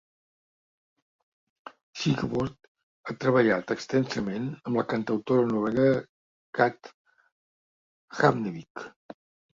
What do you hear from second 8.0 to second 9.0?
Havnevik.